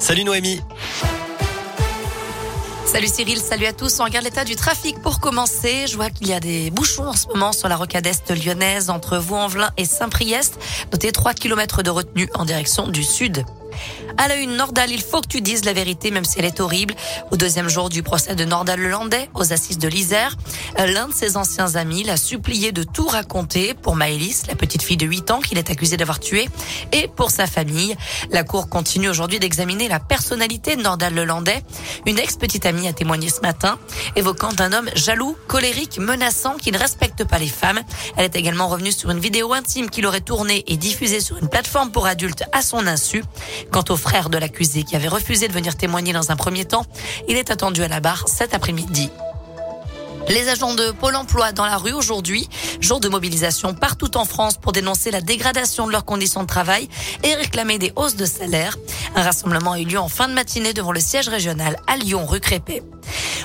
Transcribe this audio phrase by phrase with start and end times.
[0.00, 0.62] Salut Noémie.
[2.86, 4.00] Salut Cyril, salut à tous.
[4.00, 5.86] On regarde l'état du trafic pour commencer.
[5.86, 8.88] Je vois qu'il y a des bouchons en ce moment sur la rocade est lyonnaise
[8.88, 10.58] entre Vaux-en-Velin et Saint-Priest.
[10.90, 13.44] Notez 3 km de retenue en direction du sud.
[14.16, 16.60] À la une, Nordal, il faut que tu dises la vérité, même si elle est
[16.60, 16.94] horrible.
[17.30, 20.36] Au deuxième jour du procès de Nordal Lelandais, aux assises de l'Isère,
[20.78, 24.96] l'un de ses anciens amis l'a supplié de tout raconter pour Maëlys, la petite fille
[24.96, 26.48] de 8 ans qu'il est accusé d'avoir tué,
[26.92, 27.96] et pour sa famille.
[28.30, 31.62] La cour continue aujourd'hui d'examiner la personnalité de Nordal Lelandais.
[32.06, 33.78] Une ex-petite amie a témoigné ce matin,
[34.16, 37.80] évoquant un homme jaloux, colérique, menaçant, qui ne respecte pas les femmes.
[38.16, 41.48] Elle est également revenue sur une vidéo intime qu'il aurait tournée et diffusée sur une
[41.48, 43.24] plateforme pour adultes à son insu.
[43.70, 46.86] Quant au frère de l'accusé qui avait refusé de venir témoigner dans un premier temps,
[47.28, 49.10] il est attendu à la barre cet après-midi.
[50.28, 52.48] Les agents de Pôle emploi dans la rue aujourd'hui,
[52.80, 56.88] jour de mobilisation partout en France pour dénoncer la dégradation de leurs conditions de travail
[57.24, 58.78] et réclamer des hausses de salaire.
[59.16, 62.26] Un rassemblement a eu lieu en fin de matinée devant le siège régional à Lyon,
[62.26, 62.82] rue Crépé.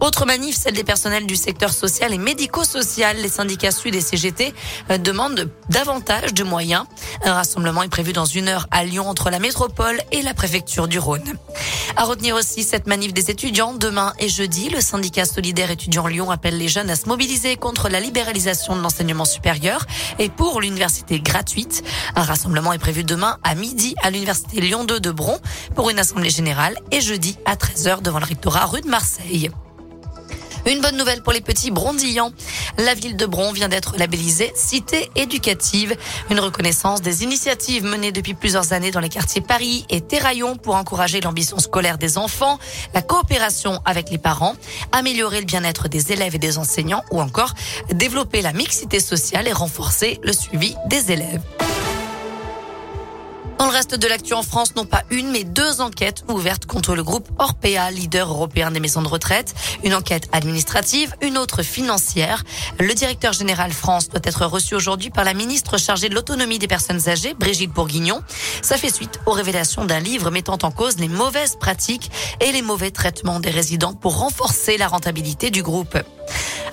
[0.00, 3.16] Autre manif, celle des personnels du secteur social et médico-social.
[3.16, 4.54] Les syndicats Sud et CGT
[4.90, 6.84] euh, demandent davantage de moyens.
[7.24, 10.88] Un rassemblement est prévu dans une heure à Lyon entre la métropole et la préfecture
[10.88, 11.34] du Rhône.
[11.96, 13.72] À retenir aussi cette manif des étudiants.
[13.72, 17.88] Demain et jeudi, le syndicat solidaire étudiant Lyon appelle les jeunes à se mobiliser contre
[17.88, 19.86] la libéralisation de l'enseignement supérieur
[20.18, 21.82] et pour l'université gratuite.
[22.14, 25.38] Un rassemblement est prévu demain à midi à l'université Lyon 2 de Bron
[25.74, 29.50] pour une assemblée générale et jeudi à 13h devant le rectorat rue de Marseille.
[30.68, 32.30] Une bonne nouvelle pour les petits brondillants.
[32.76, 35.96] La ville de Bron vient d'être labellisée cité éducative,
[36.30, 40.74] une reconnaissance des initiatives menées depuis plusieurs années dans les quartiers Paris et Terraillon pour
[40.74, 42.58] encourager l'ambition scolaire des enfants,
[42.92, 44.56] la coopération avec les parents,
[44.92, 47.54] améliorer le bien-être des élèves et des enseignants ou encore
[47.90, 51.40] développer la mixité sociale et renforcer le suivi des élèves.
[53.58, 56.94] Dans le reste de l'actu en France, non pas une, mais deux enquêtes ouvertes contre
[56.94, 59.52] le groupe Orpea, leader européen des maisons de retraite.
[59.82, 62.44] Une enquête administrative, une autre financière.
[62.78, 66.68] Le directeur général France doit être reçu aujourd'hui par la ministre chargée de l'autonomie des
[66.68, 68.22] personnes âgées, Brigitte Bourguignon.
[68.62, 72.62] Ça fait suite aux révélations d'un livre mettant en cause les mauvaises pratiques et les
[72.62, 75.98] mauvais traitements des résidents pour renforcer la rentabilité du groupe.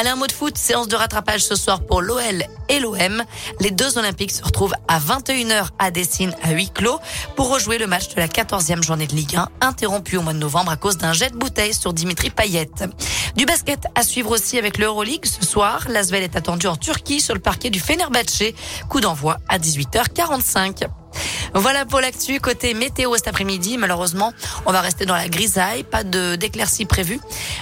[0.00, 3.24] Allez, un mot de foot, séance de rattrapage ce soir pour l'OL et l'OM.
[3.58, 7.00] Les deux Olympiques se retrouvent à 21h à Dessine à huis clos
[7.34, 10.38] pour rejouer le match de la 14e journée de Ligue 1, interrompu au mois de
[10.38, 12.70] novembre à cause d'un jet de bouteille sur Dimitri Payet.
[13.34, 15.88] Du basket à suivre aussi avec l'Euroleague ce soir.
[15.90, 18.54] L'Asvel est attendu en Turquie sur le parquet du Fenerbahçe.
[18.88, 20.86] Coup d'envoi à 18h45.
[21.54, 22.40] Voilà pour l'actu.
[22.40, 24.32] Côté météo cet après-midi, malheureusement,
[24.66, 25.82] on va rester dans la grisaille.
[25.82, 27.20] Pas de d'éclaircies prévues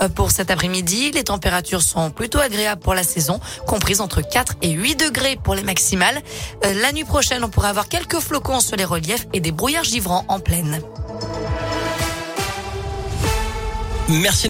[0.00, 1.10] euh, pour cet après-midi.
[1.12, 5.54] Les températures sont plutôt agréables pour la saison, comprises entre 4 et 8 degrés pour
[5.54, 6.22] les maximales.
[6.64, 9.84] Euh, la nuit prochaine, on pourrait avoir quelques flocons sur les reliefs et des brouillards
[9.84, 10.80] givrants en pleine.
[14.08, 14.46] Merci.